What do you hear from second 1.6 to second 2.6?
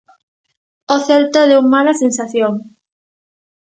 mala sensación.